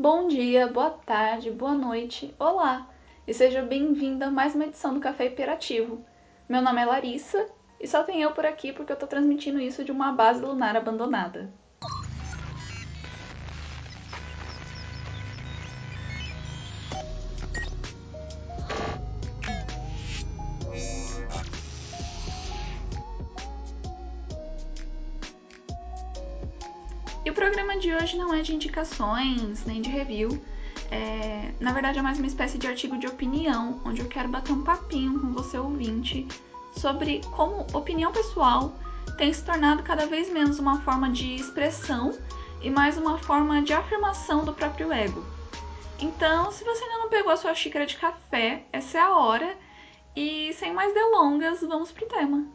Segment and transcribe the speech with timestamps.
[0.00, 2.88] Bom dia, boa tarde, boa noite, olá!
[3.26, 6.04] E seja bem-vinda a mais uma edição do Café Hiperativo.
[6.48, 7.48] Meu nome é Larissa
[7.80, 10.76] e só tem eu por aqui porque eu tô transmitindo isso de uma base lunar
[10.76, 11.52] abandonada.
[27.24, 30.40] E o programa de hoje não é de indicações nem de review.
[30.90, 34.52] É, na verdade, é mais uma espécie de artigo de opinião, onde eu quero bater
[34.52, 36.26] um papinho com você ouvinte
[36.72, 38.72] sobre como opinião pessoal
[39.16, 42.16] tem se tornado cada vez menos uma forma de expressão
[42.62, 45.24] e mais uma forma de afirmação do próprio ego.
[45.98, 49.56] Então, se você ainda não pegou a sua xícara de café, essa é a hora.
[50.14, 52.46] E sem mais delongas, vamos pro tema.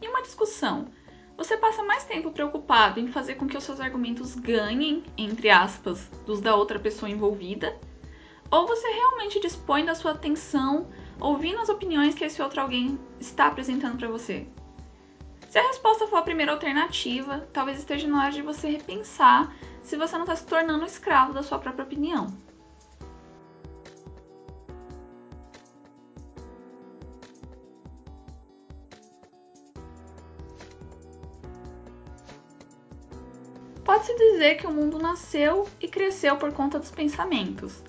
[0.00, 0.88] Em uma discussão,
[1.36, 6.10] você passa mais tempo preocupado em fazer com que os seus argumentos ganhem, entre aspas,
[6.24, 7.78] dos da outra pessoa envolvida?
[8.50, 10.88] Ou você realmente dispõe da sua atenção
[11.20, 14.46] ouvindo as opiniões que esse outro alguém está apresentando para você?
[15.48, 19.96] Se a resposta for a primeira alternativa, talvez esteja na hora de você repensar se
[19.96, 22.26] você não está se tornando escravo da sua própria opinião.
[33.96, 37.82] Pode-se dizer que o mundo nasceu e cresceu por conta dos pensamentos,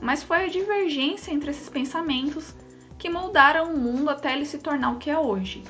[0.00, 2.54] mas foi a divergência entre esses pensamentos
[2.98, 5.62] que moldaram o mundo até ele se tornar o que é hoje.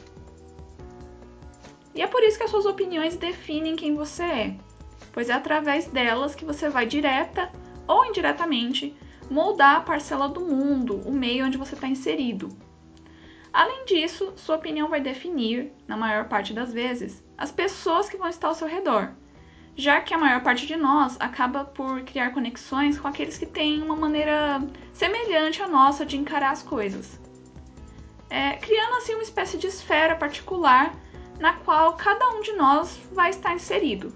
[1.97, 4.57] E é por isso que as suas opiniões definem quem você é,
[5.11, 7.51] pois é através delas que você vai direta
[7.89, 8.97] ou indiretamente
[9.29, 12.51] moldar a parcela do mundo, o meio onde você está inserido.
[13.53, 18.29] Além disso, sua opinião vai definir, na maior parte das vezes, as pessoas que vão
[18.29, 19.13] estar ao seu redor
[19.75, 23.83] já que a maior parte de nós acaba por criar conexões com aqueles que têm
[23.83, 24.61] uma maneira
[24.93, 27.19] semelhante à nossa de encarar as coisas,
[28.29, 30.95] é, criando assim uma espécie de esfera particular
[31.39, 34.13] na qual cada um de nós vai estar inserido.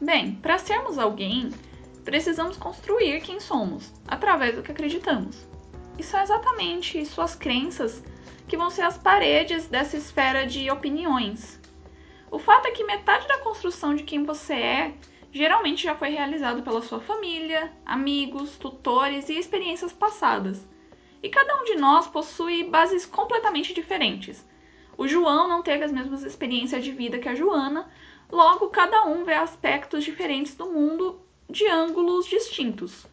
[0.00, 1.50] Bem, para sermos alguém,
[2.04, 5.51] precisamos construir quem somos através do que acreditamos.
[5.98, 8.02] E são exatamente suas crenças
[8.48, 11.60] que vão ser as paredes dessa esfera de opiniões.
[12.30, 14.94] O fato é que metade da construção de quem você é
[15.32, 20.68] geralmente já foi realizado pela sua família, amigos, tutores e experiências passadas.
[21.22, 24.46] E cada um de nós possui bases completamente diferentes.
[24.98, 27.90] O João não teve as mesmas experiências de vida que a Joana,
[28.30, 33.06] logo cada um vê aspectos diferentes do mundo de ângulos distintos.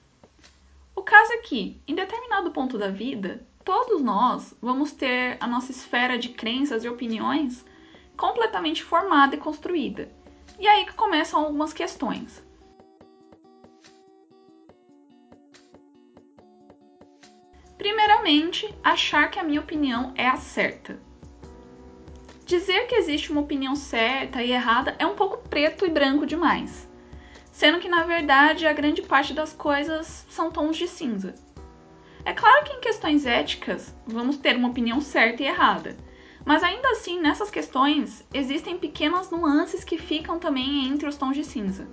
[1.09, 6.19] Caso é que, em determinado ponto da vida, todos nós vamos ter a nossa esfera
[6.19, 7.65] de crenças e opiniões
[8.15, 10.07] completamente formada e construída.
[10.59, 12.43] E aí que começam algumas questões.
[17.75, 20.99] Primeiramente, achar que a minha opinião é a certa.
[22.45, 26.88] Dizer que existe uma opinião certa e errada é um pouco preto e branco demais,
[27.59, 31.35] sendo que na verdade a grande parte das coisas são tons de cinza.
[32.23, 35.97] É claro que em questões éticas vamos ter uma opinião certa e errada,
[36.45, 41.43] mas ainda assim nessas questões existem pequenas nuances que ficam também entre os tons de
[41.43, 41.85] cinza.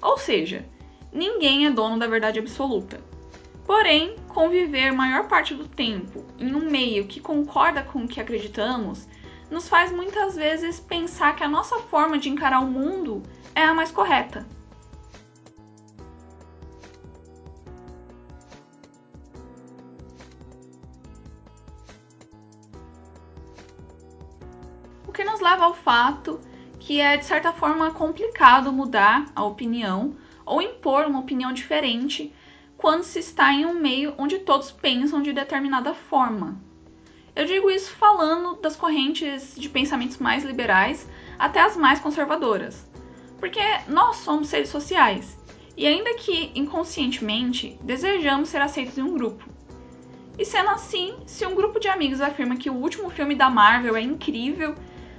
[0.00, 0.64] Ou seja,
[1.12, 3.00] ninguém é dono da verdade absoluta.
[3.66, 9.08] Porém, conviver maior parte do tempo em um meio que concorda com o que acreditamos
[9.50, 13.20] nos faz muitas vezes pensar que a nossa forma de encarar o mundo
[13.52, 14.46] é a mais correta.
[25.84, 26.40] Fato
[26.78, 32.34] que é de certa forma complicado mudar a opinião ou impor uma opinião diferente
[32.76, 36.60] quando se está em um meio onde todos pensam de determinada forma.
[37.34, 41.08] Eu digo isso falando das correntes de pensamentos mais liberais
[41.38, 42.84] até as mais conservadoras,
[43.38, 45.38] porque nós somos seres sociais
[45.76, 49.48] e, ainda que inconscientemente, desejamos ser aceitos em um grupo.
[50.38, 53.96] E sendo assim, se um grupo de amigos afirma que o último filme da Marvel
[53.96, 54.74] é incrível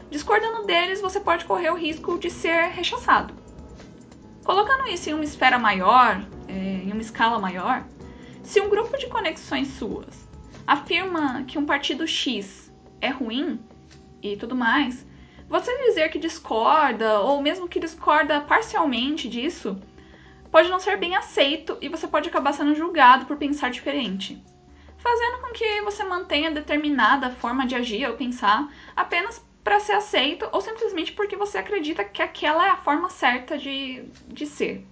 [0.10, 3.34] discordando deles, você pode correr o risco de ser rechaçado.
[4.44, 7.86] Colocando isso em uma esfera maior, é, em uma escala maior,
[8.44, 10.28] se um grupo de conexões suas
[10.68, 13.60] afirma que um partido X é ruim
[14.22, 15.06] e tudo mais,
[15.54, 19.80] Você dizer que discorda, ou mesmo que discorda parcialmente disso,
[20.50, 24.44] pode não ser bem aceito e você pode acabar sendo julgado por pensar diferente,
[24.98, 30.48] fazendo com que você mantenha determinada forma de agir ou pensar apenas para ser aceito
[30.52, 34.86] ou simplesmente porque você acredita que aquela é a forma certa de, de ser.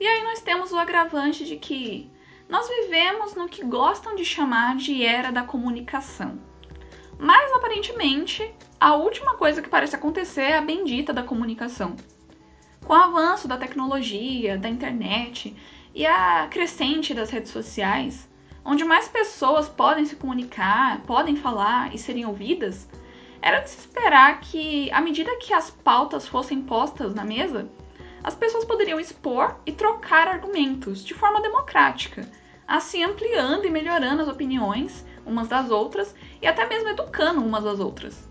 [0.00, 2.10] E aí nós temos o agravante de que
[2.48, 6.40] nós vivemos no que gostam de chamar de era da comunicação.
[7.18, 11.94] Mas aparentemente, a última coisa que parece acontecer é a bendita da comunicação.
[12.84, 15.56] Com o avanço da tecnologia, da internet
[15.94, 18.28] e a crescente das redes sociais,
[18.64, 22.88] onde mais pessoas podem se comunicar, podem falar e serem ouvidas,
[23.40, 27.68] era de se esperar que, à medida que as pautas fossem postas na mesa,
[28.22, 32.28] as pessoas poderiam expor e trocar argumentos de forma democrática,
[32.66, 37.80] assim ampliando e melhorando as opiniões umas das outras e até mesmo educando umas das
[37.80, 38.28] outras.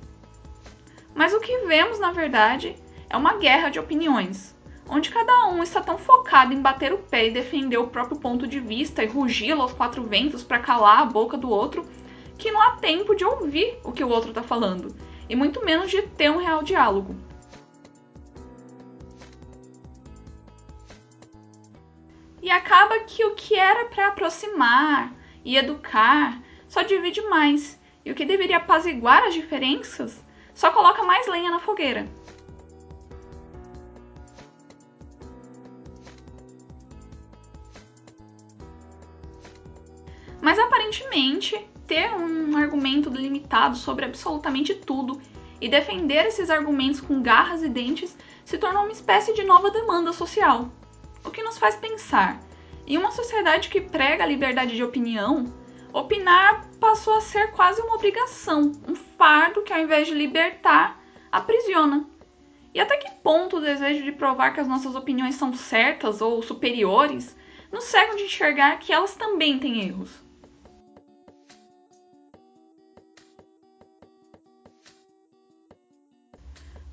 [1.13, 2.75] Mas o que vemos, na verdade,
[3.11, 4.55] é uma guerra de opiniões,
[4.87, 8.47] onde cada um está tão focado em bater o pé e defender o próprio ponto
[8.47, 11.85] de vista e rugi-lo aos quatro ventos para calar a boca do outro,
[12.37, 14.95] que não há tempo de ouvir o que o outro está falando,
[15.27, 17.13] e muito menos de ter um real diálogo.
[22.41, 25.13] E acaba que o que era para aproximar
[25.43, 30.23] e educar só divide mais, e o que deveria apaziguar as diferenças
[30.53, 32.07] só coloca mais lenha na fogueira.
[40.51, 41.57] Mas aparentemente,
[41.87, 45.21] ter um argumento delimitado sobre absolutamente tudo
[45.61, 50.11] e defender esses argumentos com garras e dentes se tornou uma espécie de nova demanda
[50.11, 50.67] social.
[51.23, 52.37] O que nos faz pensar,
[52.85, 55.45] em uma sociedade que prega a liberdade de opinião,
[55.93, 61.01] opinar passou a ser quase uma obrigação, um fardo que ao invés de libertar,
[61.31, 62.05] aprisiona.
[62.73, 66.43] E até que ponto o desejo de provar que as nossas opiniões são certas ou
[66.43, 67.37] superiores
[67.71, 70.29] nos cega de enxergar que elas também têm erros?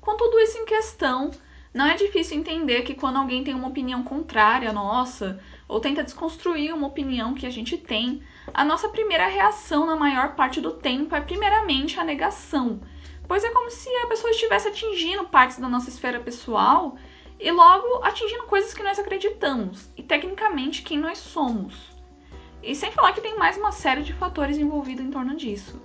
[0.01, 1.31] Com tudo isso em questão,
[1.73, 6.03] não é difícil entender que quando alguém tem uma opinião contrária à nossa, ou tenta
[6.03, 8.23] desconstruir uma opinião que a gente tem,
[8.53, 12.81] a nossa primeira reação na maior parte do tempo é primeiramente a negação,
[13.27, 16.97] pois é como se a pessoa estivesse atingindo partes da nossa esfera pessoal
[17.39, 21.91] e logo atingindo coisas que nós acreditamos e tecnicamente quem nós somos.
[22.63, 25.79] E sem falar que tem mais uma série de fatores envolvidos em torno disso.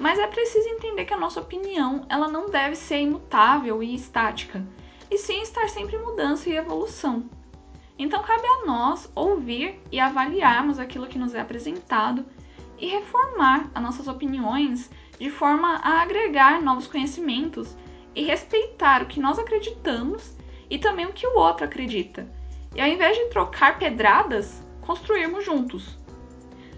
[0.00, 4.66] Mas é preciso entender que a nossa opinião ela não deve ser imutável e estática
[5.10, 7.28] e sim estar sempre em mudança e evolução.
[7.98, 12.24] Então cabe a nós ouvir e avaliarmos aquilo que nos é apresentado
[12.78, 17.76] e reformar as nossas opiniões de forma a agregar novos conhecimentos
[18.14, 20.34] e respeitar o que nós acreditamos
[20.70, 22.26] e também o que o outro acredita.
[22.74, 25.98] E ao invés de trocar pedradas, construirmos juntos.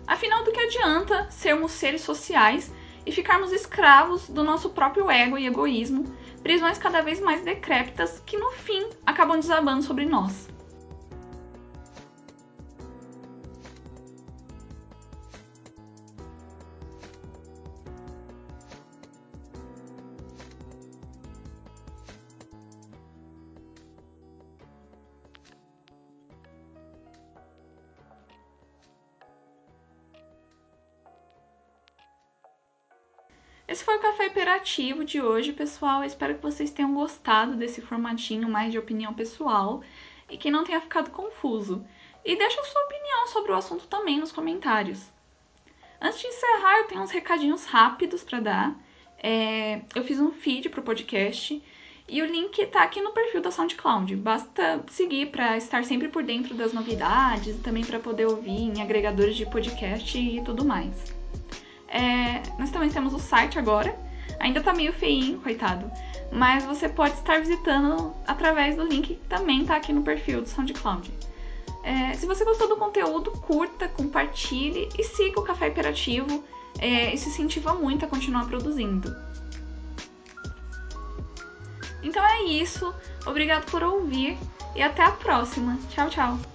[0.08, 2.72] Afinal, do que adianta sermos seres sociais
[3.04, 6.04] e ficarmos escravos do nosso próprio ego e egoísmo
[6.42, 10.51] prisões cada vez mais decrépitas que no fim acabam desabando sobre nós.
[33.72, 36.00] Esse foi o café hiperativo de hoje, pessoal.
[36.02, 39.82] Eu espero que vocês tenham gostado desse formatinho mais de opinião pessoal
[40.28, 41.82] e que não tenha ficado confuso.
[42.22, 45.10] E deixa a sua opinião sobre o assunto também nos comentários.
[45.98, 48.76] Antes de encerrar, eu tenho uns recadinhos rápidos para dar.
[49.16, 51.62] É, eu fiz um feed pro podcast
[52.06, 54.14] e o link tá aqui no perfil da SoundCloud.
[54.16, 58.82] Basta seguir para estar sempre por dentro das novidades e também para poder ouvir em
[58.82, 61.22] agregadores de podcast e tudo mais.
[61.92, 63.94] É, nós também temos o site agora.
[64.40, 65.90] Ainda tá meio feinho, coitado.
[66.32, 70.48] Mas você pode estar visitando através do link que também tá aqui no perfil do
[70.48, 71.12] SoundCloud.
[71.84, 76.42] É, se você gostou do conteúdo, curta, compartilhe e siga o Café Hiperativo.
[76.78, 79.14] É, isso incentiva muito a continuar produzindo.
[82.02, 82.92] Então é isso.
[83.26, 84.38] Obrigado por ouvir
[84.74, 85.78] e até a próxima.
[85.90, 86.51] Tchau, tchau.